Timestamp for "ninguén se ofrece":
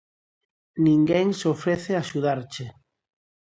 0.85-1.91